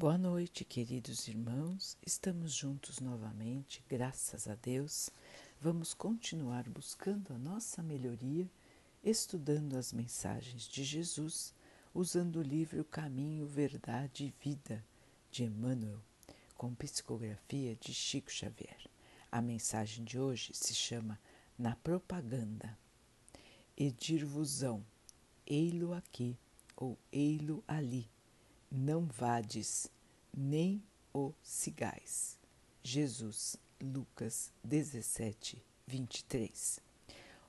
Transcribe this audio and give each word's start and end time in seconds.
Boa 0.00 0.16
noite, 0.16 0.64
queridos 0.64 1.28
irmãos. 1.28 1.94
Estamos 2.06 2.54
juntos 2.54 3.00
novamente, 3.00 3.84
graças 3.86 4.48
a 4.48 4.54
Deus. 4.54 5.10
Vamos 5.60 5.92
continuar 5.92 6.66
buscando 6.70 7.34
a 7.34 7.38
nossa 7.38 7.82
melhoria, 7.82 8.50
estudando 9.04 9.76
as 9.76 9.92
mensagens 9.92 10.66
de 10.66 10.84
Jesus, 10.84 11.54
usando 11.92 12.36
o 12.36 12.42
livro 12.42 12.82
Caminho, 12.82 13.46
Verdade 13.46 14.24
e 14.24 14.34
Vida 14.42 14.82
de 15.30 15.44
Emmanuel, 15.44 16.00
com 16.56 16.74
psicografia 16.74 17.76
de 17.76 17.92
Chico 17.92 18.32
Xavier. 18.32 18.80
A 19.30 19.42
mensagem 19.42 20.02
de 20.02 20.18
hoje 20.18 20.54
se 20.54 20.74
chama 20.74 21.20
Na 21.58 21.76
Propaganda. 21.76 22.74
Edir-vos-ão, 23.76 24.82
ei-lo 25.46 25.92
aqui 25.92 26.38
ou 26.74 26.98
ei-lo 27.12 27.62
ali 27.68 28.08
não 28.70 29.06
vades, 29.06 29.90
nem 30.32 30.82
o 31.12 31.32
sigais. 31.42 32.38
Jesus, 32.82 33.56
Lucas 33.80 34.52
17, 34.62 35.62
23. 35.86 36.80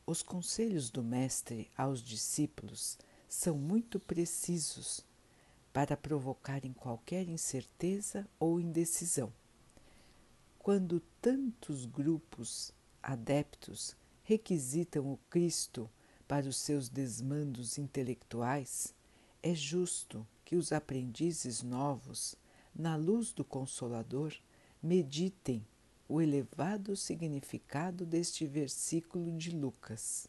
Os 0.05 0.23
conselhos 0.23 0.89
do 0.89 1.03
Mestre 1.03 1.69
aos 1.77 2.01
discípulos 2.01 2.97
são 3.29 3.55
muito 3.55 3.99
precisos 3.99 5.05
para 5.71 5.95
provocarem 5.95 6.73
qualquer 6.73 7.29
incerteza 7.29 8.27
ou 8.39 8.59
indecisão. 8.59 9.31
Quando 10.59 10.99
tantos 11.21 11.85
grupos 11.85 12.73
adeptos 13.01 13.95
requisitam 14.23 15.11
o 15.11 15.17
Cristo 15.29 15.89
para 16.27 16.47
os 16.47 16.57
seus 16.57 16.89
desmandos 16.89 17.77
intelectuais, 17.77 18.93
é 19.41 19.55
justo 19.55 20.27
que 20.51 20.57
os 20.57 20.73
aprendizes 20.73 21.63
novos, 21.63 22.35
na 22.75 22.97
luz 22.97 23.31
do 23.31 23.41
Consolador, 23.41 24.35
meditem 24.83 25.65
o 26.09 26.21
elevado 26.21 26.93
significado 26.93 28.05
deste 28.05 28.45
versículo 28.45 29.31
de 29.31 29.51
Lucas. 29.51 30.27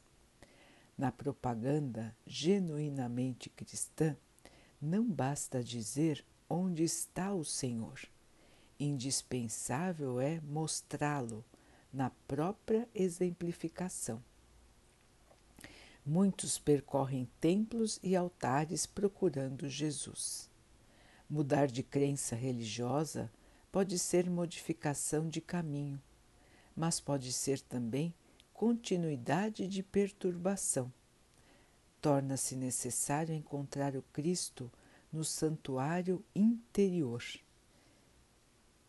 Na 0.96 1.10
propaganda 1.10 2.14
genuinamente 2.24 3.50
cristã, 3.50 4.16
não 4.80 5.10
basta 5.10 5.60
dizer 5.60 6.24
onde 6.48 6.84
está 6.84 7.34
o 7.34 7.44
Senhor. 7.44 7.98
Indispensável 8.78 10.20
é 10.20 10.40
mostrá-lo 10.42 11.44
na 11.92 12.10
própria 12.28 12.88
exemplificação. 12.94 14.22
Muitos 16.04 16.58
percorrem 16.58 17.30
templos 17.40 18.00
e 18.02 18.16
altares 18.16 18.86
procurando 18.86 19.68
Jesus. 19.68 20.50
Mudar 21.30 21.68
de 21.68 21.80
crença 21.84 22.34
religiosa 22.34 23.30
pode 23.70 23.96
ser 24.00 24.28
modificação 24.28 25.28
de 25.28 25.40
caminho, 25.40 26.02
mas 26.74 26.98
pode 26.98 27.32
ser 27.32 27.60
também 27.60 28.12
continuidade 28.52 29.68
de 29.68 29.80
perturbação. 29.80 30.92
Torna-se 32.00 32.56
necessário 32.56 33.32
encontrar 33.32 33.94
o 33.94 34.02
Cristo 34.12 34.68
no 35.12 35.24
santuário 35.24 36.24
interior. 36.34 37.22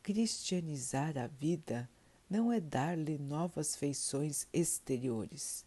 Cristianizar 0.02 1.16
a 1.16 1.28
vida 1.28 1.88
não 2.28 2.52
é 2.52 2.60
dar-lhe 2.60 3.20
novas 3.20 3.76
feições 3.76 4.48
exteriores 4.52 5.64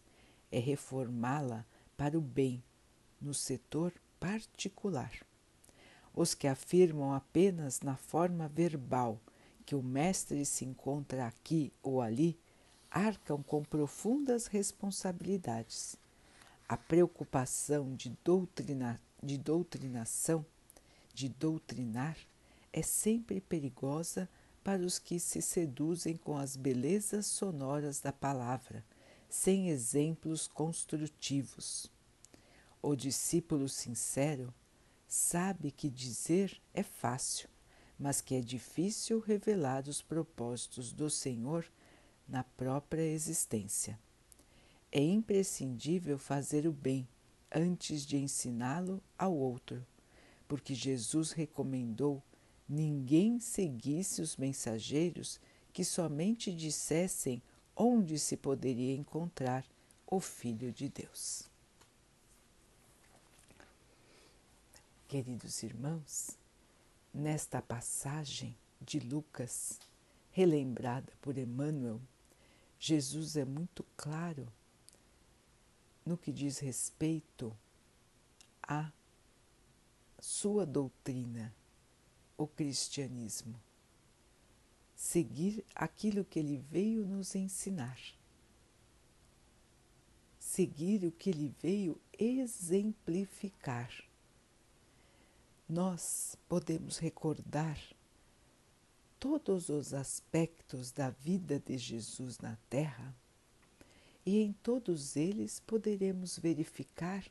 é 0.51 0.59
reformá-la 0.59 1.65
para 1.95 2.17
o 2.17 2.21
bem 2.21 2.63
no 3.19 3.33
setor 3.33 3.93
particular. 4.19 5.11
Os 6.13 6.33
que 6.33 6.47
afirmam 6.47 7.13
apenas 7.13 7.81
na 7.81 7.95
forma 7.95 8.47
verbal 8.47 9.19
que 9.65 9.75
o 9.75 9.83
Mestre 9.83 10.45
se 10.45 10.65
encontra 10.65 11.27
aqui 11.27 11.71
ou 11.83 12.01
ali 12.01 12.39
arcam 12.89 13.43
com 13.43 13.63
profundas 13.63 14.47
responsabilidades. 14.47 15.97
A 16.67 16.77
preocupação 16.77 17.93
de, 17.95 18.09
doutrina, 18.23 18.99
de 19.21 19.37
doutrinação, 19.37 20.45
de 21.13 21.29
doutrinar, 21.29 22.17
é 22.71 22.81
sempre 22.81 23.41
perigosa 23.41 24.29
para 24.63 24.81
os 24.81 24.99
que 24.99 25.19
se 25.19 25.41
seduzem 25.41 26.15
com 26.17 26.37
as 26.37 26.55
belezas 26.55 27.25
sonoras 27.25 27.99
da 27.99 28.11
palavra 28.11 28.83
sem 29.29 29.69
exemplos 29.69 30.47
construtivos. 30.47 31.91
O 32.81 32.95
discípulo 32.95 33.67
sincero 33.67 34.53
sabe 35.07 35.71
que 35.71 35.89
dizer 35.89 36.61
é 36.73 36.83
fácil, 36.83 37.49
mas 37.97 38.21
que 38.21 38.35
é 38.35 38.41
difícil 38.41 39.19
revelar 39.19 39.87
os 39.87 40.01
propósitos 40.01 40.93
do 40.93 41.09
Senhor 41.09 41.65
na 42.27 42.43
própria 42.43 43.01
existência. 43.01 43.99
É 44.91 45.01
imprescindível 45.01 46.17
fazer 46.17 46.67
o 46.67 46.71
bem 46.71 47.07
antes 47.51 48.05
de 48.05 48.17
ensiná-lo 48.17 49.01
ao 49.17 49.35
outro, 49.35 49.85
porque 50.47 50.73
Jesus 50.75 51.31
recomendou 51.31 52.23
ninguém 52.67 53.39
seguisse 53.39 54.21
os 54.21 54.35
mensageiros 54.35 55.39
que 55.71 55.83
somente 55.83 56.53
dissessem 56.53 57.41
onde 57.77 58.17
se 58.17 58.35
poderia 58.35 58.95
encontrar 58.95 59.63
o 60.07 60.19
Filho 60.19 60.71
de 60.71 60.89
Deus. 60.89 61.43
Queridos 65.07 65.61
irmãos, 65.61 66.37
nesta 67.13 67.61
passagem 67.61 68.57
de 68.81 68.99
Lucas, 68.99 69.79
relembrada 70.31 71.13
por 71.21 71.37
Emmanuel, 71.37 72.01
Jesus 72.79 73.37
é 73.37 73.45
muito 73.45 73.85
claro 73.95 74.51
no 76.03 76.17
que 76.17 76.31
diz 76.31 76.57
respeito 76.57 77.55
à 78.63 78.91
sua 80.19 80.65
doutrina, 80.65 81.53
o 82.37 82.47
cristianismo 82.47 83.66
seguir 84.97 85.63
aquilo 85.75 86.25
que 86.25 86.39
ele 86.39 86.57
veio 86.57 87.05
nos 87.05 87.35
ensinar, 87.35 87.99
seguir 90.39 91.05
o 91.05 91.11
que 91.11 91.29
ele 91.29 91.53
veio 91.61 92.01
exemplificar. 92.17 93.93
Nós 95.69 96.35
podemos 96.49 96.97
recordar 96.97 97.79
todos 99.19 99.69
os 99.69 99.93
aspectos 99.93 100.91
da 100.91 101.11
vida 101.11 101.59
de 101.59 101.77
Jesus 101.77 102.39
na 102.39 102.57
Terra 102.67 103.15
e 104.25 104.39
em 104.41 104.51
todos 104.51 105.15
eles 105.15 105.59
poderemos 105.59 106.39
verificar 106.39 107.23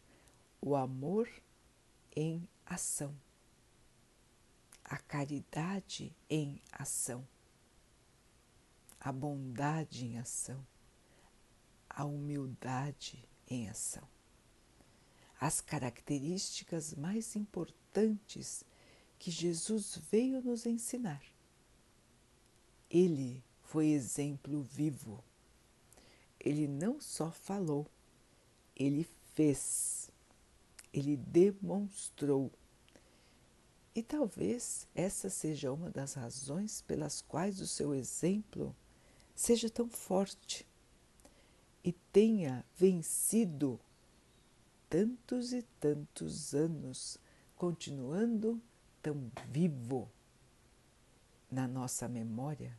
o 0.62 0.76
amor 0.76 1.28
em 2.15 2.49
ação, 2.65 3.12
a 4.84 4.99
caridade 4.99 6.15
em 6.31 6.62
ação 6.71 7.26
a 9.06 9.12
bondade 9.12 10.05
em 10.05 10.19
ação, 10.19 10.67
a 11.89 12.05
humildade 12.05 13.25
em 13.47 13.69
ação. 13.69 14.03
As 15.41 15.61
características 15.61 16.93
mais 16.93 17.37
importantes 17.37 18.65
que 19.17 19.31
Jesus 19.31 19.97
veio 20.11 20.43
nos 20.43 20.67
ensinar. 20.67 21.22
Ele 22.91 23.44
foi 23.62 23.91
exemplo 23.91 24.62
vivo. 24.65 25.23
Ele 26.41 26.67
não 26.67 27.00
só 27.00 27.31
falou, 27.31 27.87
ele 28.75 29.09
fez, 29.34 30.11
ele 30.93 31.17
demonstrou. 31.17 32.50
E 33.94 34.03
talvez 34.03 34.88
essa 34.97 35.31
seja 35.31 35.73
uma 35.73 35.93
das 35.93 36.14
razões 36.14 36.82
pelas 36.82 37.23
quais 37.23 37.61
o 37.61 37.69
seu 37.69 37.94
exemplo 37.94 38.75
seja 39.37 39.69
tão 39.69 39.88
forte 39.88 40.67
e 41.85 41.93
tenha 41.93 42.65
vencido 42.75 43.79
tantos 44.88 45.53
e 45.53 45.62
tantos 45.79 46.55
anos, 46.55 47.19
continuando 47.55 48.61
tão 49.03 49.31
vivo 49.50 50.11
na 51.50 51.69
nossa 51.69 52.09
memória, 52.09 52.77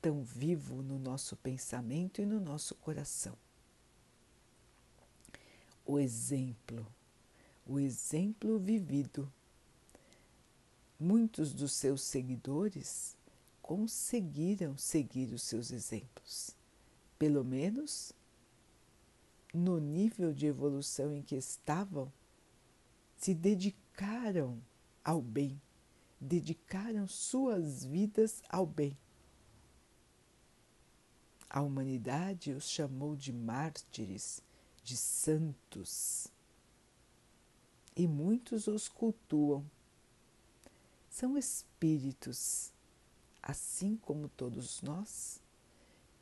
tão 0.00 0.22
vivo 0.22 0.82
no 0.82 0.98
nosso 0.98 1.36
pensamento 1.36 2.20
e 2.20 2.26
no 2.26 2.38
nosso 2.38 2.74
coração. 2.76 3.36
O 5.86 5.98
exemplo, 5.98 6.86
o 7.66 7.80
exemplo 7.80 8.58
vivido. 8.58 9.32
Muitos 10.98 11.52
dos 11.52 11.72
seus 11.72 12.02
seguidores 12.02 13.16
conseguiram 13.64 14.76
seguir 14.76 15.32
os 15.32 15.42
seus 15.42 15.70
exemplos, 15.70 16.54
pelo 17.18 17.42
menos 17.42 18.12
no 19.54 19.78
nível 19.78 20.34
de 20.34 20.44
evolução 20.44 21.14
em 21.14 21.22
que 21.22 21.34
estavam, 21.34 22.12
se 23.16 23.34
dedicaram 23.34 24.60
ao 25.02 25.22
bem, 25.22 25.58
dedicaram 26.20 27.08
suas 27.08 27.86
vidas 27.86 28.42
ao 28.50 28.66
bem. 28.66 28.98
A 31.48 31.62
humanidade 31.62 32.52
os 32.52 32.68
chamou 32.68 33.16
de 33.16 33.32
mártires, 33.32 34.42
de 34.82 34.94
santos, 34.94 36.28
e 37.96 38.06
muitos 38.06 38.66
os 38.66 38.90
cultuam. 38.90 39.64
São 41.08 41.38
espíritos, 41.38 42.73
assim 43.46 43.96
como 43.96 44.28
todos 44.30 44.80
nós, 44.80 45.40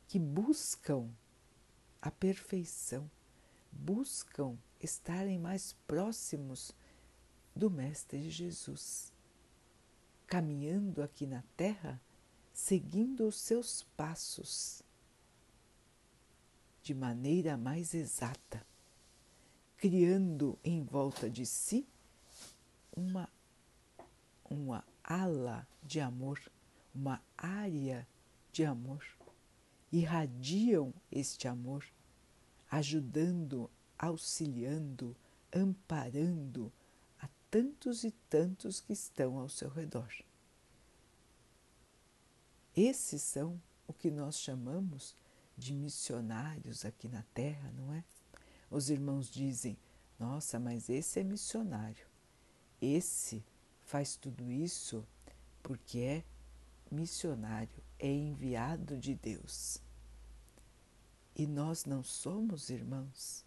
que 0.09 0.19
buscam 0.19 1.09
a 2.01 2.11
perfeição, 2.11 3.09
buscam 3.71 4.57
estarem 4.79 5.39
mais 5.39 5.73
próximos 5.87 6.73
do 7.55 7.71
Mestre 7.71 8.29
Jesus, 8.29 9.13
caminhando 10.27 11.01
aqui 11.01 11.25
na 11.25 11.43
Terra, 11.55 11.99
seguindo 12.53 13.25
os 13.25 13.35
seus 13.39 13.83
passos 13.95 14.83
de 16.81 16.93
maneira 16.93 17.55
mais 17.55 17.93
exata, 17.93 18.65
criando 19.77 20.59
em 20.61 20.83
volta 20.83 21.29
de 21.29 21.45
si 21.45 21.87
uma, 22.93 23.29
uma 24.49 24.83
ala 25.01 25.65
de 25.81 26.01
amor, 26.01 26.39
uma 26.93 27.21
área 27.37 28.07
de 28.51 28.63
amor. 28.63 29.03
Irradiam 29.91 30.93
este 31.11 31.47
amor, 31.47 31.85
ajudando, 32.69 33.69
auxiliando, 33.97 35.15
amparando 35.53 36.71
a 37.19 37.27
tantos 37.49 38.03
e 38.03 38.11
tantos 38.29 38.79
que 38.79 38.93
estão 38.93 39.37
ao 39.37 39.49
seu 39.49 39.69
redor. 39.69 40.11
Esses 42.75 43.21
são 43.21 43.61
o 43.87 43.93
que 43.93 44.09
nós 44.09 44.39
chamamos 44.39 45.15
de 45.55 45.73
missionários 45.73 46.85
aqui 46.85 47.07
na 47.07 47.23
Terra, 47.33 47.71
não 47.73 47.93
é? 47.93 48.03
Os 48.69 48.89
irmãos 48.89 49.29
dizem: 49.29 49.77
nossa, 50.19 50.59
mas 50.59 50.89
esse 50.89 51.19
é 51.19 51.23
missionário. 51.23 52.07
Esse 52.81 53.43
faz 53.83 54.15
tudo 54.15 54.51
isso 54.51 55.05
porque 55.61 55.99
é 55.99 56.23
missionário, 56.93 57.83
é 57.99 58.07
enviado 58.09 58.97
de 58.97 59.15
Deus. 59.15 59.81
E 61.35 61.47
nós 61.47 61.85
não 61.85 62.03
somos 62.03 62.69
irmãos? 62.69 63.43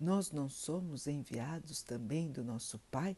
Nós 0.00 0.32
não 0.32 0.48
somos 0.48 1.06
enviados 1.06 1.82
também 1.82 2.30
do 2.30 2.42
nosso 2.42 2.78
Pai 2.90 3.16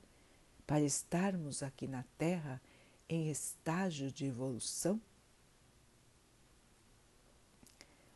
para 0.67 0.83
estarmos 0.83 1.63
aqui 1.63 1.87
na 1.87 2.05
Terra 2.19 2.61
em 3.09 3.31
estágio 3.31 4.13
de 4.13 4.27
evolução? 4.27 5.01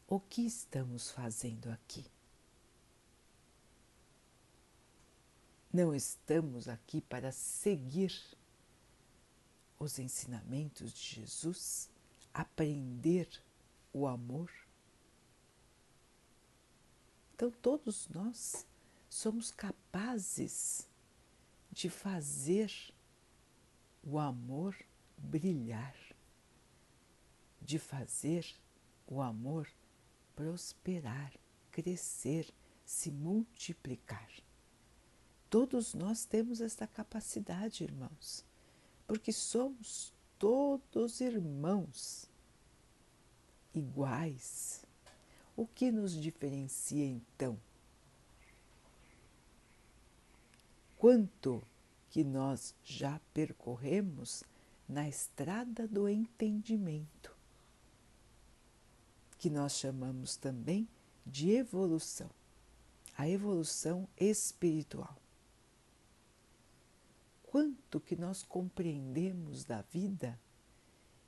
O 0.06 0.20
que 0.20 0.42
estamos 0.42 1.10
fazendo 1.10 1.70
aqui? 1.70 2.04
Não 5.72 5.94
estamos 5.94 6.66
aqui 6.68 7.00
para 7.00 7.30
seguir 7.30 8.12
os 9.78 9.98
ensinamentos 9.98 10.92
de 10.92 11.20
Jesus, 11.20 11.90
aprender 12.32 13.28
o 13.92 14.06
amor? 14.06 14.50
Então, 17.34 17.50
todos 17.50 18.08
nós 18.08 18.66
somos 19.08 19.50
capazes 19.50 20.88
de 21.70 21.88
fazer 21.88 22.72
o 24.02 24.18
amor 24.18 24.76
brilhar, 25.16 25.96
de 27.60 27.78
fazer 27.78 28.44
o 29.06 29.20
amor 29.20 29.68
prosperar, 30.34 31.32
crescer, 31.70 32.52
se 32.84 33.10
multiplicar. 33.10 34.30
Todos 35.50 35.94
nós 35.94 36.24
temos 36.24 36.60
esta 36.60 36.86
capacidade, 36.86 37.82
irmãos, 37.82 38.44
porque 39.08 39.32
somos 39.32 40.14
todos 40.38 41.20
irmãos 41.20 42.30
iguais. 43.74 44.84
O 45.56 45.66
que 45.66 45.90
nos 45.90 46.12
diferencia 46.12 47.04
então? 47.04 47.58
Quanto 50.96 51.60
que 52.10 52.22
nós 52.22 52.72
já 52.84 53.20
percorremos 53.34 54.44
na 54.88 55.08
estrada 55.08 55.88
do 55.88 56.08
entendimento? 56.08 57.36
que 59.38 59.48
nós 59.48 59.78
chamamos 59.78 60.36
também 60.36 60.88
de 61.24 61.52
evolução, 61.52 62.28
a 63.16 63.28
evolução 63.28 64.08
espiritual. 64.16 65.16
Quanto 67.50 67.98
que 67.98 68.14
nós 68.14 68.42
compreendemos 68.42 69.64
da 69.64 69.80
vida 69.80 70.38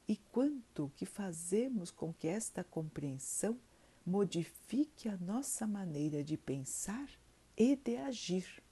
e 0.07 0.17
quanto 0.31 0.93
que 0.95 1.07
fazemos 1.07 1.91
com 1.91 2.13
que 2.13 2.29
esta 2.29 2.63
compreensão 2.63 3.59
modifique 4.05 5.09
a 5.09 5.17
nossa 5.17 5.67
maneira 5.67 6.23
de 6.23 6.37
pensar 6.37 7.09
e 7.57 7.75
de 7.75 7.97
agir. 7.97 8.63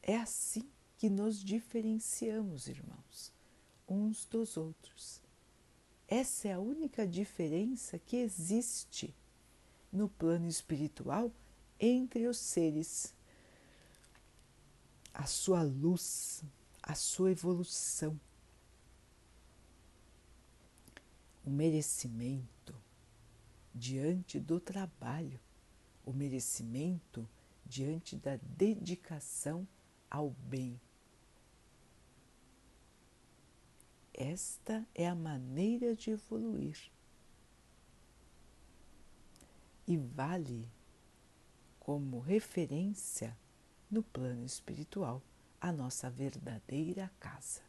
É 0.00 0.16
assim 0.16 0.66
que 0.96 1.10
nos 1.10 1.44
diferenciamos, 1.44 2.68
irmãos, 2.68 3.32
uns 3.86 4.24
dos 4.24 4.56
outros. 4.56 5.20
Essa 6.08 6.48
é 6.48 6.52
a 6.54 6.58
única 6.58 7.06
diferença 7.06 7.98
que 7.98 8.16
existe 8.16 9.14
no 9.92 10.08
plano 10.08 10.48
espiritual 10.48 11.30
entre 11.78 12.26
os 12.26 12.38
seres. 12.38 13.14
A 15.14 15.26
sua 15.26 15.62
luz, 15.62 16.42
a 16.82 16.94
sua 16.94 17.30
evolução, 17.30 18.18
o 21.44 21.50
merecimento 21.50 22.74
diante 23.74 24.40
do 24.40 24.58
trabalho, 24.58 25.40
o 26.04 26.12
merecimento 26.12 27.28
diante 27.64 28.16
da 28.16 28.36
dedicação 28.56 29.66
ao 30.10 30.30
bem 30.30 30.80
Esta 34.14 34.86
é 34.94 35.08
a 35.08 35.14
maneira 35.14 35.96
de 35.96 36.10
evoluir. 36.10 36.78
E 39.86 39.96
vale 39.96 40.68
como 41.80 42.20
referência 42.20 43.36
no 43.92 44.02
plano 44.02 44.46
espiritual 44.46 45.22
a 45.60 45.70
nossa 45.70 46.08
verdadeira 46.08 47.12
casa. 47.20 47.60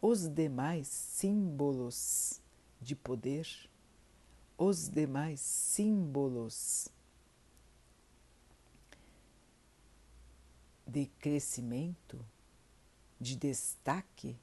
Os 0.00 0.28
demais 0.28 0.86
símbolos 0.86 2.40
de 2.80 2.94
poder, 2.94 3.48
os 4.58 4.90
demais 4.90 5.40
símbolos 5.40 6.88
de 10.86 11.06
crescimento, 11.18 12.22
de 13.18 13.36
destaque 13.36 14.36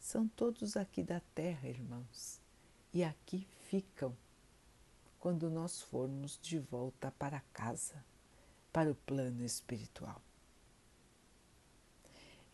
são 0.00 0.26
todos 0.28 0.76
aqui 0.76 1.02
da 1.02 1.20
terra, 1.34 1.68
irmãos, 1.68 2.40
e 2.92 3.02
aqui 3.04 3.46
ficam 3.68 4.14
quando 5.20 5.48
nós 5.48 5.82
formos 5.82 6.38
de 6.42 6.58
volta 6.58 7.10
para 7.12 7.40
casa, 7.52 8.04
para 8.74 8.90
o 8.90 8.94
plano 8.94 9.42
espiritual. 9.42 10.20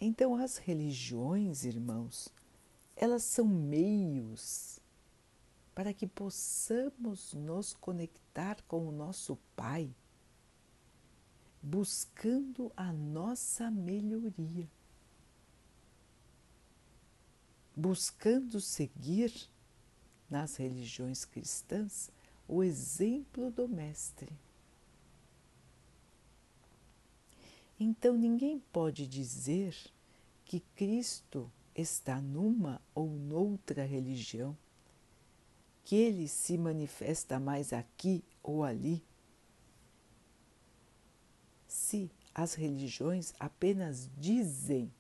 Então, 0.00 0.36
as 0.36 0.56
religiões, 0.56 1.64
irmãos, 1.64 2.28
elas 2.94 3.24
são 3.24 3.44
meios 3.44 4.78
para 5.74 5.92
que 5.92 6.06
possamos 6.06 7.34
nos 7.34 7.72
conectar 7.72 8.62
com 8.68 8.86
o 8.86 8.92
nosso 8.92 9.36
Pai, 9.56 9.90
buscando 11.60 12.70
a 12.76 12.92
nossa 12.92 13.68
melhoria 13.68 14.68
buscando 17.80 18.60
seguir 18.60 19.32
nas 20.28 20.56
religiões 20.56 21.24
cristãs 21.24 22.10
o 22.46 22.62
exemplo 22.62 23.50
do 23.50 23.66
Mestre. 23.66 24.38
Então 27.82 28.14
ninguém 28.14 28.58
pode 28.70 29.06
dizer 29.06 29.75
que 30.44 30.60
Cristo 30.76 31.50
está 31.75 32.20
numa 32.20 32.78
ou 32.94 33.08
noutra 33.08 33.87
religião, 33.87 34.54
que 35.82 35.96
ele 35.96 36.28
se 36.28 36.58
manifesta 36.58 37.40
mais 37.40 37.72
aqui 37.72 38.22
ou 38.42 38.62
ali. 38.64 39.02
Se 41.66 42.10
as 42.34 42.52
religiões 42.52 43.32
apenas 43.40 44.10
dizem 44.18 44.92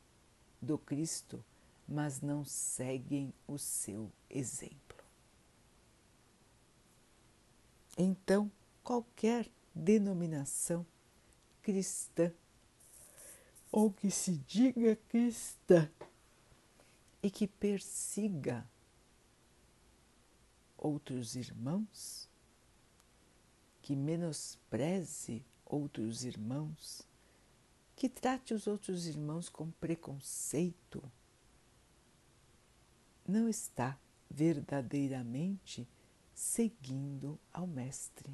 do 0.62 0.78
Cristo, 0.78 1.44
mas 1.86 2.22
não 2.22 2.46
seguem 2.46 3.30
o 3.46 3.58
seu 3.58 4.10
exemplo. 4.30 5.04
Então, 7.98 8.50
qualquer 8.82 9.46
denominação 9.74 10.86
cristã 11.60 12.32
ou 13.70 13.92
que 13.92 14.10
se 14.10 14.36
diga 14.38 14.96
cristã. 15.08 15.90
E 17.22 17.30
que 17.30 17.46
persiga 17.46 18.66
outros 20.78 21.36
irmãos, 21.36 22.26
que 23.82 23.94
menospreze 23.94 25.44
outros 25.66 26.24
irmãos, 26.24 27.06
que 27.94 28.08
trate 28.08 28.54
os 28.54 28.66
outros 28.66 29.06
irmãos 29.06 29.50
com 29.50 29.70
preconceito, 29.72 31.02
não 33.28 33.46
está 33.48 33.98
verdadeiramente 34.30 35.86
seguindo 36.34 37.38
ao 37.52 37.66
Mestre. 37.66 38.32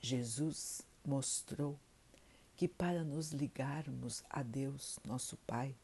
Jesus 0.00 0.82
mostrou 1.08 1.80
que 2.54 2.68
para 2.68 3.02
nos 3.02 3.30
ligarmos 3.30 4.22
a 4.28 4.42
Deus, 4.42 4.98
nosso 5.06 5.38
Pai, 5.38 5.74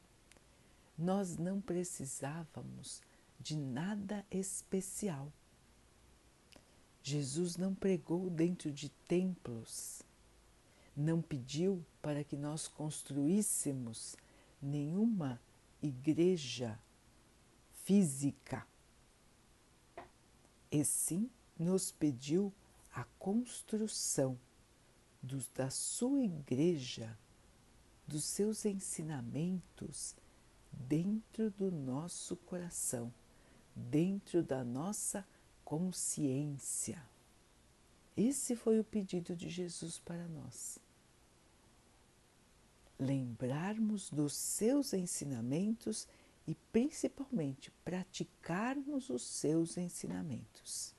nós 0.99 1.39
não 1.39 1.61
precisávamos 1.61 3.01
de 3.41 3.57
nada 3.57 4.25
especial. 4.31 5.33
Jesus 7.03 7.57
não 7.57 7.75
pregou 7.75 8.29
dentro 8.29 8.71
de 8.71 8.91
templos, 9.09 10.03
não 10.95 11.23
pediu 11.23 11.85
para 12.03 12.23
que 12.23 12.37
nós 12.37 12.69
construíssemos 12.69 14.17
nenhuma 14.61 15.41
igreja 15.83 16.79
física, 17.85 18.67
e 20.71 20.85
sim 20.85 21.31
nos 21.59 21.93
pediu 21.93 22.53
a 22.93 23.05
construção 23.19 24.39
dos, 25.25 25.49
da 25.49 25.71
sua 25.71 26.23
igreja, 26.23 27.19
dos 28.07 28.25
seus 28.25 28.65
ensinamentos 28.65 30.15
dentro 30.71 31.51
do 31.51 31.71
nosso 31.71 32.37
coração, 32.37 33.13
dentro 33.75 34.43
da 34.43 34.63
nossa 34.63 35.27
consciência. 35.65 37.03
Esse 38.17 38.55
foi 38.55 38.79
o 38.79 38.85
pedido 38.85 39.35
de 39.35 39.49
Jesus 39.49 39.99
para 39.99 40.29
nós. 40.29 40.79
Lembrarmos 42.99 44.11
dos 44.11 44.35
seus 44.35 44.93
ensinamentos 44.93 46.07
e 46.47 46.55
principalmente 46.71 47.71
praticarmos 47.85 49.11
os 49.11 49.23
seus 49.23 49.77
ensinamentos. 49.77 50.95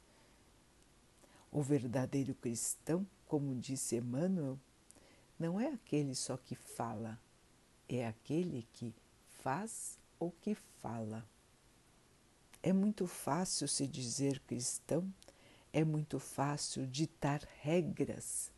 O 1.56 1.62
verdadeiro 1.62 2.36
cristão, 2.36 3.08
como 3.26 3.56
disse 3.56 3.96
Emmanuel, 3.96 4.60
não 5.40 5.58
é 5.58 5.68
aquele 5.68 6.14
só 6.14 6.36
que 6.36 6.54
fala, 6.54 7.18
é 7.88 8.06
aquele 8.06 8.68
que 8.74 8.94
faz 9.40 9.98
o 10.20 10.32
que 10.32 10.54
fala. 10.54 11.26
É 12.62 12.74
muito 12.74 13.08
fácil 13.08 13.70
se 13.70 13.88
dizer 13.88 14.42
cristão, 14.42 15.10
é 15.72 15.86
muito 15.86 16.20
fácil 16.20 16.86
ditar 16.86 17.48
regras 17.62 18.52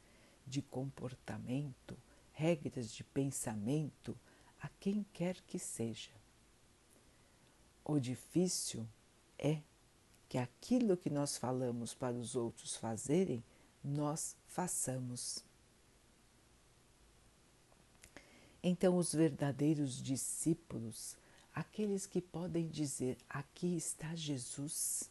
de 0.47 0.63
comportamento, 0.63 1.95
regras 2.33 2.91
de 2.91 3.03
pensamento 3.03 4.17
a 4.59 4.69
quem 4.79 5.05
quer 5.13 5.39
que 5.41 5.59
seja. 5.59 6.09
O 7.85 7.99
difícil 7.99 8.87
é 9.37 9.61
que 10.29 10.37
aquilo 10.37 10.97
que 10.97 11.09
nós 11.09 11.37
falamos 11.37 11.93
para 11.93 12.15
os 12.15 12.35
outros 12.35 12.75
fazerem, 12.75 13.43
nós 13.83 14.35
façamos. 14.47 15.43
Então, 18.61 18.97
os 18.97 19.13
verdadeiros 19.13 20.01
discípulos, 20.01 21.15
aqueles 21.53 22.05
que 22.05 22.21
podem 22.21 22.67
dizer: 22.67 23.17
Aqui 23.29 23.77
está 23.77 24.13
Jesus, 24.15 25.09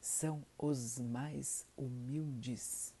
são 0.00 0.44
os 0.58 0.98
mais 0.98 1.66
humildes. 1.76 2.94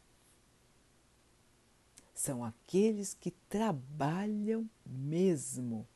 São 2.14 2.44
aqueles 2.44 3.14
que 3.14 3.30
trabalham 3.48 4.68
mesmo 4.86 5.86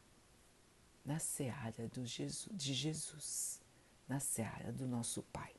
na 1.05 1.19
seara 1.19 1.89
de 1.89 2.75
Jesus, 2.75 3.61
na 4.09 4.19
seara 4.19 4.73
do 4.73 4.87
nosso 4.87 5.23
Pai. 5.25 5.55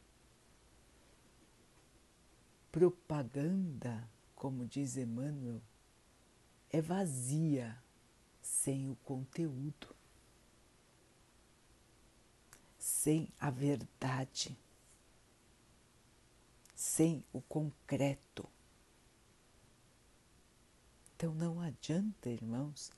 Propaganda, 2.71 4.09
como 4.35 4.65
diz 4.65 4.97
Emmanuel, 4.97 5.61
é 6.69 6.81
vazia 6.81 7.77
sem 8.41 8.89
o 8.89 8.95
conteúdo, 8.97 9.95
sem 12.77 13.31
a 13.39 13.49
verdade, 13.49 14.57
sem 16.75 17.23
o 17.33 17.41
concreto. 17.41 18.47
Então 21.15 21.33
não 21.33 21.59
adianta, 21.59 22.29
irmãos, 22.29 22.91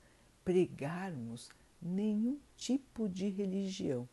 pregarmos 0.44 1.50
nenhum 1.80 2.38
tipo 2.56 3.08
de 3.08 3.28
religião 3.28 4.08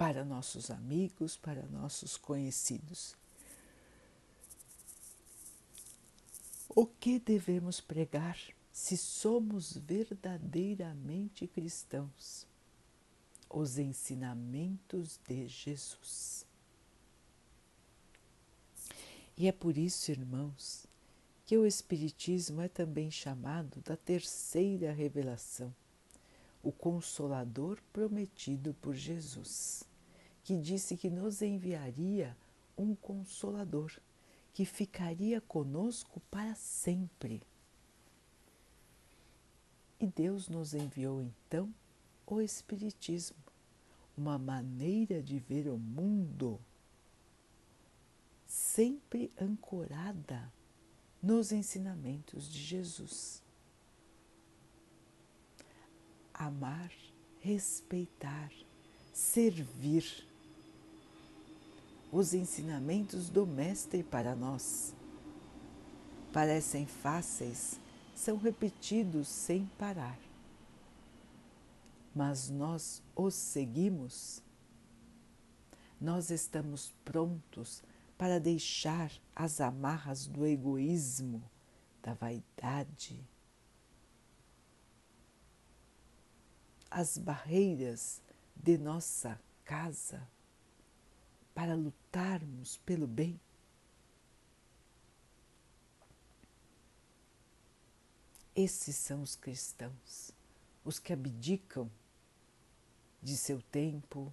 para 0.00 0.24
nossos 0.24 0.70
amigos, 0.70 1.36
para 1.36 1.66
nossos 1.66 2.16
conhecidos. 2.16 3.14
O 6.70 6.86
que 6.86 7.18
devemos 7.18 7.82
pregar 7.82 8.38
se 8.72 8.96
somos 8.96 9.76
verdadeiramente 9.76 11.46
cristãos? 11.46 12.46
Os 13.50 13.76
ensinamentos 13.76 15.20
de 15.28 15.46
Jesus. 15.46 16.46
E 19.36 19.48
é 19.48 19.52
por 19.52 19.76
isso, 19.76 20.10
irmãos, 20.10 20.86
que 21.44 21.58
o 21.58 21.66
Espiritismo 21.66 22.62
é 22.62 22.68
também 22.68 23.10
chamado 23.10 23.82
da 23.82 23.98
terceira 23.98 24.92
revelação, 24.92 25.74
o 26.62 26.72
Consolador 26.72 27.78
prometido 27.92 28.72
por 28.80 28.94
Jesus, 28.94 29.89
que 30.50 30.56
disse 30.56 30.96
que 30.96 31.08
nos 31.08 31.42
enviaria 31.42 32.36
um 32.76 32.92
Consolador 32.92 33.92
que 34.52 34.64
ficaria 34.64 35.40
conosco 35.40 36.18
para 36.28 36.56
sempre. 36.56 37.40
E 40.00 40.08
Deus 40.08 40.48
nos 40.48 40.74
enviou 40.74 41.22
então 41.22 41.72
o 42.26 42.40
Espiritismo, 42.40 43.36
uma 44.16 44.40
maneira 44.40 45.22
de 45.22 45.38
ver 45.38 45.68
o 45.68 45.78
mundo 45.78 46.60
sempre 48.44 49.32
ancorada 49.40 50.52
nos 51.22 51.52
ensinamentos 51.52 52.50
de 52.50 52.58
Jesus. 52.58 53.40
Amar, 56.34 56.90
respeitar, 57.38 58.50
servir. 59.12 60.28
Os 62.12 62.34
ensinamentos 62.34 63.30
do 63.30 63.46
Mestre 63.46 64.02
para 64.02 64.34
nós 64.34 64.92
parecem 66.32 66.84
fáceis, 66.84 67.78
são 68.16 68.36
repetidos 68.36 69.28
sem 69.28 69.66
parar. 69.78 70.18
Mas 72.12 72.50
nós 72.50 73.00
os 73.14 73.34
seguimos. 73.34 74.42
Nós 76.00 76.30
estamos 76.30 76.92
prontos 77.04 77.80
para 78.18 78.40
deixar 78.40 79.12
as 79.34 79.60
amarras 79.60 80.26
do 80.26 80.44
egoísmo, 80.44 81.40
da 82.02 82.12
vaidade, 82.12 83.24
as 86.90 87.16
barreiras 87.16 88.20
de 88.56 88.76
nossa 88.76 89.38
casa 89.64 90.26
para 91.54 91.74
lutarmos 91.74 92.76
pelo 92.78 93.06
bem. 93.06 93.38
Esses 98.54 98.96
são 98.96 99.22
os 99.22 99.36
cristãos, 99.36 100.32
os 100.84 100.98
que 100.98 101.12
abdicam 101.12 101.90
de 103.22 103.36
seu 103.36 103.62
tempo, 103.62 104.32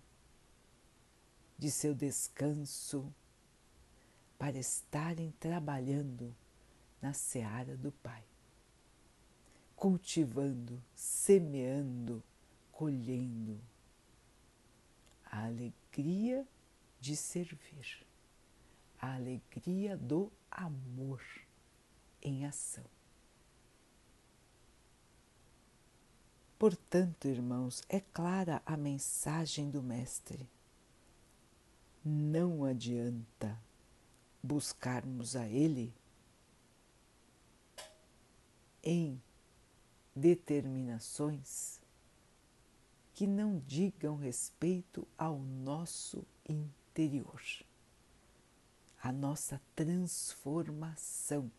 de 1.58 1.72
seu 1.72 1.94
descanso, 1.94 3.14
para 4.38 4.58
estarem 4.58 5.32
trabalhando 5.40 6.36
na 7.02 7.14
seara 7.14 7.76
do 7.76 7.92
Pai, 7.92 8.24
cultivando, 9.76 10.82
semeando, 10.94 12.24
colhendo 12.72 13.60
a 15.26 15.46
alegria 15.46 16.48
de 17.00 17.16
servir, 17.16 18.06
a 19.00 19.16
alegria 19.16 19.96
do 19.96 20.32
amor 20.50 21.22
em 22.22 22.46
ação. 22.46 22.86
Portanto, 26.58 27.28
irmãos, 27.28 27.84
é 27.88 28.00
clara 28.00 28.62
a 28.66 28.76
mensagem 28.76 29.70
do 29.70 29.84
Mestre. 29.84 30.50
Não 32.04 32.66
adianta 32.66 33.62
buscarmos 34.42 35.36
a 35.36 35.48
Ele 35.48 35.94
em 38.82 39.22
determinações 40.16 41.80
que 43.14 43.28
não 43.28 43.60
digam 43.60 44.16
respeito 44.16 45.08
ao 45.18 45.38
nosso 45.40 46.26
interior, 46.98 47.42
à 49.04 49.12
nossa 49.12 49.62
transformação. 49.76 51.52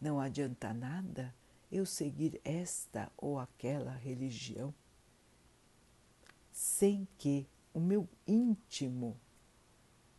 Não 0.00 0.18
adianta 0.18 0.74
nada 0.74 1.32
eu 1.70 1.86
seguir 1.86 2.40
esta 2.44 3.12
ou 3.16 3.38
aquela 3.38 3.92
religião 3.92 4.74
sem 6.50 7.06
que 7.16 7.46
o 7.72 7.78
meu 7.78 8.08
íntimo 8.26 9.16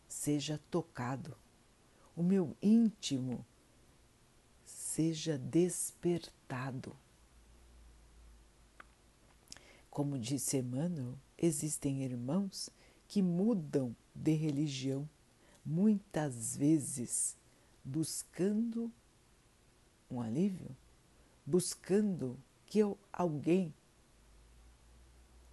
seja 0.08 0.58
tocado, 0.70 1.36
o 2.16 2.22
meu 2.22 2.56
íntimo 2.62 3.44
seja 4.64 5.36
despertado. 5.36 6.96
Como 9.90 10.18
disse 10.18 10.56
Emmanuel, 10.56 11.16
existem 11.36 12.02
irmãos 12.02 12.70
que 13.14 13.22
mudam 13.22 13.94
de 14.12 14.32
religião, 14.32 15.08
muitas 15.64 16.56
vezes 16.56 17.38
buscando 17.84 18.92
um 20.10 20.20
alívio 20.20 20.76
buscando 21.46 22.36
que 22.66 22.80
alguém 23.12 23.72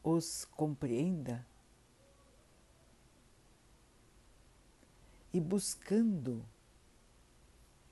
os 0.03 0.43
compreenda 0.45 1.45
e 5.31 5.39
buscando 5.39 6.43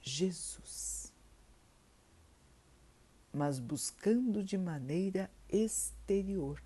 Jesus, 0.01 1.13
mas 3.31 3.59
buscando 3.59 4.43
de 4.43 4.57
maneira 4.57 5.29
exterior, 5.47 6.59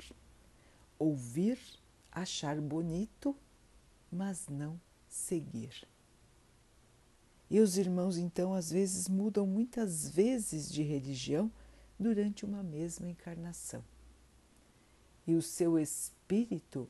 ouvir, 0.97 1.82
achar 2.13 2.61
bonito, 2.61 3.35
mas 4.11 4.47
não 4.47 4.79
seguir. 5.09 5.87
E 7.49 7.59
os 7.59 7.77
irmãos, 7.77 8.17
então, 8.17 8.53
às 8.53 8.71
vezes 8.71 9.09
mudam 9.09 9.45
muitas 9.45 10.09
vezes 10.09 10.71
de 10.71 10.81
religião 10.83 11.51
durante 11.99 12.45
uma 12.45 12.63
mesma 12.63 13.09
encarnação. 13.09 13.83
E 15.25 15.35
o 15.35 15.41
seu 15.41 15.79
espírito 15.79 16.89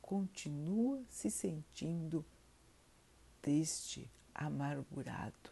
continua 0.00 1.02
se 1.08 1.30
sentindo 1.30 2.24
triste, 3.40 4.08
amargurado, 4.34 5.50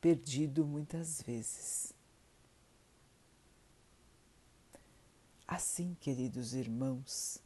perdido 0.00 0.64
muitas 0.64 1.20
vezes. 1.22 1.92
Assim, 5.46 5.94
queridos 6.00 6.54
irmãos, 6.54 7.42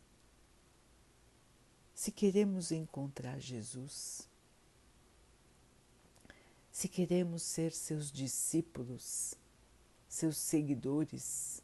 se 1.96 2.12
queremos 2.12 2.72
encontrar 2.72 3.40
Jesus, 3.40 4.28
se 6.70 6.90
queremos 6.90 7.42
ser 7.42 7.72
seus 7.72 8.12
discípulos, 8.12 9.34
seus 10.06 10.36
seguidores, 10.36 11.62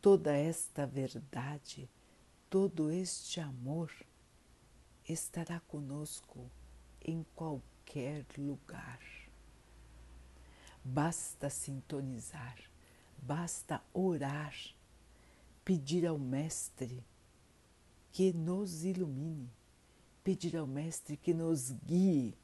toda 0.00 0.32
esta 0.32 0.86
verdade, 0.86 1.90
todo 2.48 2.88
este 2.88 3.40
amor 3.40 3.92
estará 5.08 5.58
conosco 5.58 6.48
em 7.00 7.26
qualquer 7.34 8.24
lugar. 8.38 9.00
Basta 10.84 11.50
sintonizar, 11.50 12.56
basta 13.18 13.82
orar, 13.92 14.54
pedir 15.64 16.06
ao 16.06 16.16
Mestre 16.16 17.04
que 18.12 18.32
nos 18.32 18.84
ilumine, 18.84 19.50
pedir 20.22 20.56
ao 20.56 20.66
Mestre 20.66 21.16
que 21.16 21.32
nos 21.32 21.70
guie 21.70 22.36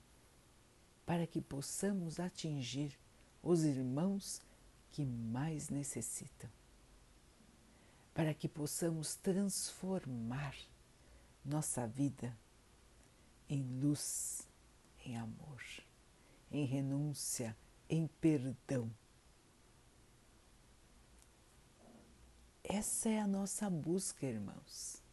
para 1.05 1.27
que 1.27 1.41
possamos 1.41 2.19
atingir 2.19 2.99
os 3.43 3.65
irmãos 3.65 4.43
que 4.91 5.05
mais 5.05 5.69
necessitam, 5.69 6.51
para 8.13 8.35
que 8.35 8.49
possamos 8.49 9.15
transformar 9.17 10.55
nossa 11.45 11.87
vida 11.87 12.37
em 13.49 13.63
luz, 13.81 14.47
em 15.05 15.17
amor, 15.17 15.63
em 16.51 16.65
renúncia, 16.65 17.57
em 17.89 18.07
perdão. 18.07 18.91
Essa 22.63 23.09
é 23.09 23.19
a 23.19 23.27
nossa 23.27 23.71
busca, 23.71 24.27
irmãos. 24.27 25.08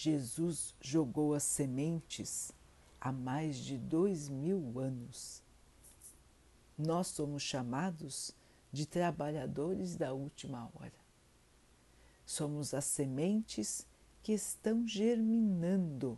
Jesus 0.00 0.76
jogou 0.80 1.34
as 1.34 1.42
sementes 1.42 2.52
há 3.00 3.10
mais 3.10 3.56
de 3.56 3.76
dois 3.76 4.28
mil 4.28 4.78
anos. 4.78 5.42
Nós 6.78 7.08
somos 7.08 7.42
chamados 7.42 8.32
de 8.72 8.86
trabalhadores 8.86 9.96
da 9.96 10.12
última 10.12 10.70
hora. 10.72 10.94
Somos 12.24 12.74
as 12.74 12.84
sementes 12.84 13.84
que 14.22 14.30
estão 14.30 14.86
germinando. 14.86 16.16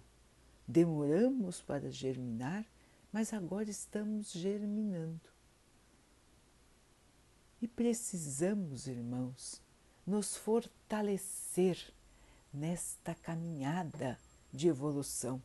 Demoramos 0.68 1.62
para 1.62 1.90
germinar, 1.90 2.66
mas 3.10 3.32
agora 3.32 3.70
estamos 3.70 4.30
germinando. 4.30 5.30
E 7.62 7.66
precisamos, 7.66 8.86
irmãos, 8.86 9.62
nos 10.06 10.36
fortalecer 10.36 11.94
nesta 12.52 13.14
caminhada 13.14 14.18
de 14.52 14.68
evolução 14.68 15.42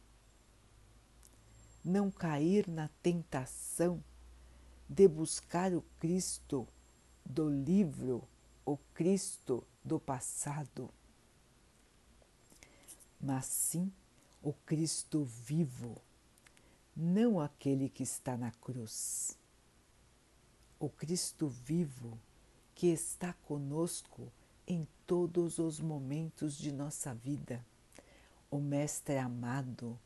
não 1.86 2.10
cair 2.10 2.68
na 2.68 2.90
tentação 3.04 4.04
de 4.90 5.08
buscar 5.08 5.72
o 5.72 5.84
Cristo 6.00 6.68
do 7.24 7.48
livro, 7.48 8.28
o 8.66 8.76
Cristo 8.96 9.64
do 9.84 10.00
passado, 10.00 10.90
mas 13.22 13.46
sim 13.46 13.94
o 14.42 14.52
Cristo 14.52 15.24
vivo, 15.24 16.02
não 16.96 17.40
aquele 17.40 17.88
que 17.88 18.02
está 18.02 18.36
na 18.36 18.52
cruz. 18.52 19.38
O 20.80 20.90
Cristo 20.90 21.48
vivo 21.48 22.20
que 22.74 22.88
está 22.88 23.34
conosco 23.34 24.32
em 24.68 24.88
todos 25.06 25.60
os 25.60 25.80
momentos 25.80 26.58
de 26.58 26.72
nossa 26.72 27.14
vida, 27.14 27.66
o 28.50 28.60
Mestre 28.60 29.18
amado 29.18 30.00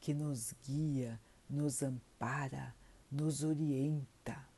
que 0.00 0.12
nos 0.12 0.52
guia, 0.64 1.20
nos 1.48 1.82
ampara, 1.82 2.74
nos 3.10 3.42
orienta. 3.44 4.48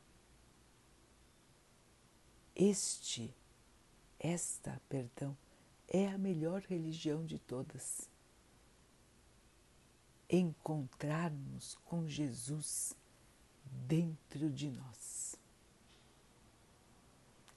Este, 2.55 3.35
esta, 4.19 4.81
perdão, 4.87 5.37
é 5.87 6.07
a 6.07 6.17
melhor 6.17 6.61
religião 6.61 7.25
de 7.25 7.37
todas. 7.37 8.09
Encontrarmos 10.29 11.75
com 11.85 12.07
Jesus 12.07 12.95
dentro 13.87 14.49
de 14.49 14.71
nós, 14.71 15.24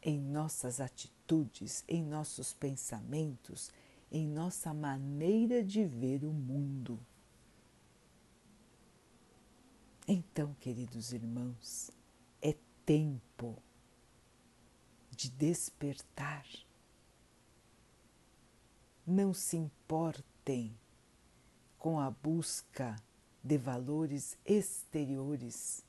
em 0.09 0.19
nossas 0.19 0.81
atitudes, 0.81 1.85
em 1.87 2.03
nossos 2.03 2.55
pensamentos, 2.55 3.71
em 4.11 4.27
nossa 4.27 4.73
maneira 4.73 5.63
de 5.63 5.85
ver 5.85 6.25
o 6.25 6.33
mundo. 6.33 6.99
Então, 10.07 10.57
queridos 10.61 11.13
irmãos, 11.13 11.91
é 12.41 12.57
tempo 12.87 13.63
de 15.11 15.29
despertar. 15.29 16.47
Não 19.07 19.35
se 19.35 19.59
importem 19.59 20.75
com 21.79 22.01
a 22.01 22.11
busca 22.11 22.97
de 23.45 23.59
valores 23.59 24.39
exteriores. 24.47 25.85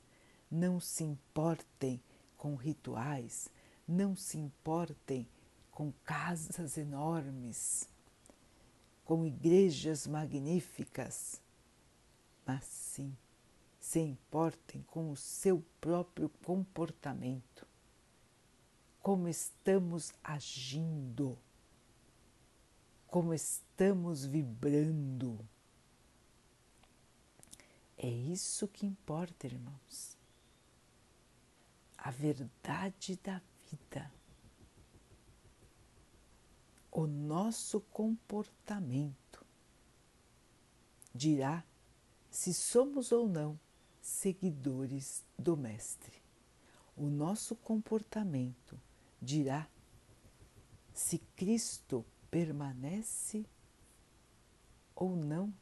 Não 0.50 0.78
se 0.78 1.04
importem 1.04 1.98
com 2.36 2.54
rituais, 2.54 3.48
não 3.90 4.14
se 4.14 4.38
importem 4.38 5.28
com 5.70 5.92
casas 6.04 6.78
enormes, 6.78 7.88
com 9.04 9.26
igrejas 9.26 10.06
magníficas, 10.06 11.42
mas 12.46 12.64
sim 12.64 13.16
se 13.80 13.98
importem 13.98 14.82
com 14.82 15.10
o 15.10 15.16
seu 15.16 15.64
próprio 15.80 16.28
comportamento, 16.44 17.66
como 19.02 19.26
estamos 19.26 20.12
agindo, 20.22 21.36
como 23.08 23.34
estamos 23.34 24.24
vibrando. 24.24 25.44
É 27.96 28.08
isso 28.08 28.68
que 28.68 28.86
importa, 28.86 29.46
irmãos. 29.46 30.16
A 31.98 32.10
verdade 32.10 33.18
da 33.22 33.42
vida. 33.70 34.10
O 36.90 37.06
nosso 37.06 37.80
comportamento 37.80 39.46
dirá 41.14 41.64
se 42.30 42.52
somos 42.52 43.12
ou 43.12 43.28
não 43.28 43.58
seguidores 44.00 45.24
do 45.38 45.56
Mestre. 45.56 46.20
O 46.96 47.06
nosso 47.06 47.54
comportamento 47.56 48.80
dirá 49.22 49.68
se 50.92 51.18
Cristo 51.36 52.04
permanece 52.30 53.46
ou 54.94 55.16
não 55.16 55.54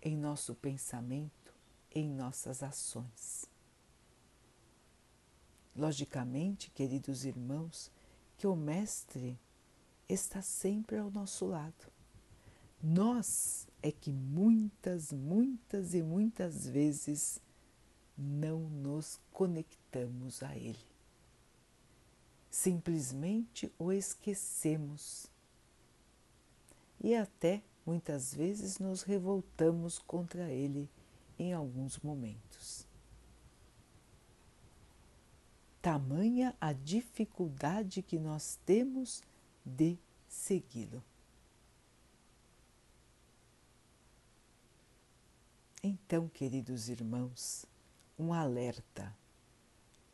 em 0.00 0.16
nosso 0.16 0.54
pensamento, 0.54 1.54
em 1.94 2.08
nossas 2.08 2.62
ações. 2.62 3.51
Logicamente, 5.74 6.70
queridos 6.70 7.24
irmãos, 7.24 7.90
que 8.36 8.46
o 8.46 8.54
Mestre 8.54 9.38
está 10.08 10.42
sempre 10.42 10.98
ao 10.98 11.10
nosso 11.10 11.46
lado. 11.46 11.90
Nós 12.82 13.66
é 13.82 13.90
que 13.90 14.12
muitas, 14.12 15.12
muitas 15.12 15.94
e 15.94 16.02
muitas 16.02 16.66
vezes 16.66 17.40
não 18.16 18.60
nos 18.60 19.20
conectamos 19.32 20.42
a 20.42 20.56
Ele. 20.56 20.84
Simplesmente 22.50 23.72
o 23.78 23.92
esquecemos 23.92 25.26
e 27.00 27.14
até 27.14 27.62
muitas 27.86 28.34
vezes 28.34 28.78
nos 28.78 29.02
revoltamos 29.02 29.98
contra 29.98 30.50
Ele 30.50 30.88
em 31.38 31.52
alguns 31.52 31.98
momentos. 31.98 32.86
Tamanha 35.82 36.56
a 36.60 36.72
dificuldade 36.72 38.02
que 38.02 38.16
nós 38.16 38.56
temos 38.64 39.20
de 39.66 39.98
segui-lo. 40.28 41.02
Então, 45.82 46.28
queridos 46.28 46.88
irmãos, 46.88 47.66
um 48.16 48.32
alerta: 48.32 49.12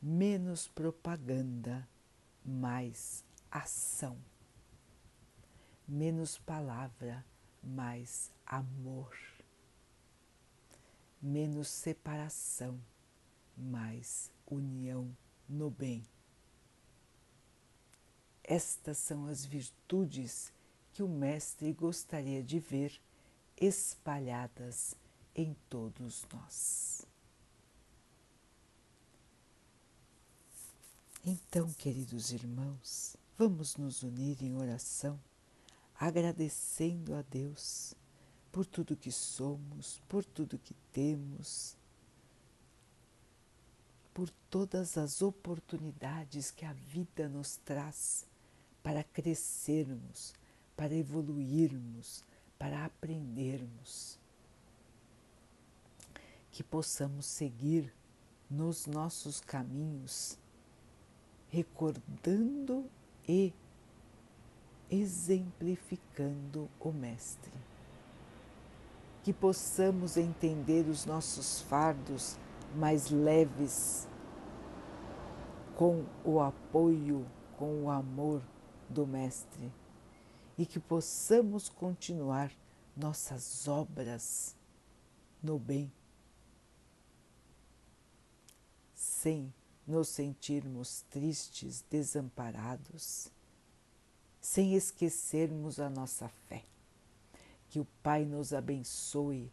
menos 0.01 0.67
propaganda, 0.69 1.87
mais 2.43 3.23
ação. 3.51 4.17
Menos 5.87 6.39
palavra, 6.39 7.23
mais 7.63 8.33
amor. 8.47 9.15
Menos 11.21 11.69
separação, 11.69 12.81
mais 13.55 14.33
união 14.47 15.15
no 15.49 15.71
bem. 15.71 16.05
Estas 18.45 18.99
são 18.99 19.27
as 19.27 19.45
virtudes 19.45 20.53
que 20.93 21.03
o 21.03 21.09
Mestre 21.09 21.73
gostaria 21.73 22.43
de 22.43 22.59
ver 22.59 23.01
espalhadas 23.57 24.95
em 25.35 25.55
todos 25.69 26.27
nós. 26.33 27.07
Então, 31.25 31.71
queridos 31.75 32.33
irmãos, 32.33 33.17
vamos 33.37 33.77
nos 33.77 34.03
unir 34.03 34.43
em 34.43 34.57
oração, 34.57 35.21
agradecendo 35.95 37.15
a 37.15 37.23
Deus 37.23 37.95
por 38.51 38.65
tudo 38.65 38.97
que 38.97 39.13
somos, 39.13 40.01
por 40.09 40.25
tudo 40.25 40.59
que 40.59 40.75
temos, 40.93 41.77
por 44.15 44.31
todas 44.51 44.97
as 44.97 45.23
oportunidades 45.23 46.51
que 46.51 46.65
a 46.65 46.73
vida 46.73 47.29
nos 47.29 47.57
traz 47.57 48.27
para 48.83 49.05
crescermos, 49.05 50.35
para 50.77 50.95
evoluirmos, 50.95 52.25
para 52.59 52.85
aprendermos. 52.85 54.19
Que 56.51 56.63
possamos 56.65 57.27
seguir 57.27 57.93
nos 58.51 58.87
nossos 58.87 59.41
caminhos 59.41 60.39
recordando 61.51 62.89
e 63.27 63.53
exemplificando 64.91 66.69
o 66.81 66.91
Mestre. 66.91 67.53
Que 69.23 69.33
possamos 69.33 70.17
entender 70.17 70.89
os 70.89 71.05
nossos 71.05 71.61
fardos 71.63 72.37
mais 72.75 73.11
leves 73.11 74.09
com 75.77 76.05
o 76.25 76.41
apoio, 76.41 77.27
com 77.57 77.85
o 77.85 77.91
amor 77.91 78.43
do 78.89 79.07
Mestre 79.07 79.73
e 80.59 80.67
que 80.67 80.81
possamos 80.81 81.69
continuar 81.69 82.51
nossas 82.97 83.69
obras 83.69 84.57
no 85.41 85.57
bem, 85.57 85.93
sem 88.93 89.55
nos 89.87 90.09
sentirmos 90.09 91.03
tristes, 91.03 91.85
desamparados, 91.89 93.31
sem 94.41 94.75
esquecermos 94.75 95.79
a 95.79 95.89
nossa 95.89 96.29
fé. 96.49 96.65
Que 97.69 97.79
o 97.79 97.87
Pai 98.03 98.25
nos 98.25 98.53
abençoe 98.53 99.53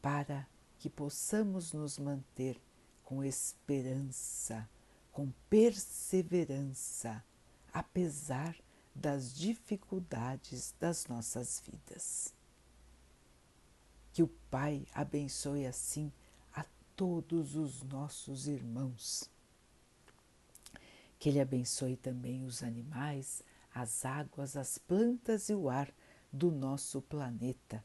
para 0.00 0.46
que 0.80 0.88
possamos 0.88 1.72
nos 1.74 1.98
manter 1.98 2.58
com 3.04 3.22
esperança, 3.22 4.66
com 5.12 5.30
perseverança, 5.50 7.22
apesar 7.70 8.56
das 8.94 9.34
dificuldades 9.34 10.74
das 10.80 11.06
nossas 11.06 11.60
vidas. 11.60 12.34
Que 14.10 14.22
o 14.22 14.28
Pai 14.50 14.86
abençoe 14.94 15.66
assim 15.66 16.10
todos 16.96 17.56
os 17.56 17.82
nossos 17.82 18.48
irmãos. 18.48 19.30
Que 21.18 21.28
Ele 21.28 21.40
abençoe 21.40 21.96
também 21.96 22.42
os 22.44 22.62
animais, 22.62 23.42
as 23.74 24.06
águas, 24.06 24.56
as 24.56 24.78
plantas 24.78 25.50
e 25.50 25.54
o 25.54 25.68
ar 25.68 25.92
do 26.32 26.50
nosso 26.50 27.02
planeta 27.02 27.84